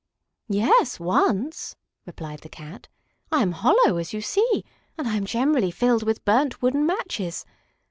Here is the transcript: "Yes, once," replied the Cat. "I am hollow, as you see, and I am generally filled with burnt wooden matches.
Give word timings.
"Yes, 0.49 0.99
once," 0.99 1.75
replied 2.07 2.39
the 2.39 2.49
Cat. 2.49 2.87
"I 3.31 3.43
am 3.43 3.51
hollow, 3.51 3.97
as 3.97 4.13
you 4.13 4.21
see, 4.21 4.63
and 4.97 5.07
I 5.07 5.15
am 5.15 5.25
generally 5.25 5.69
filled 5.69 6.01
with 6.01 6.25
burnt 6.25 6.59
wooden 6.59 6.87
matches. 6.87 7.45